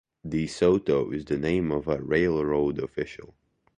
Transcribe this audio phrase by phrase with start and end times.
[0.27, 3.35] De Soto is the name of a railroad official.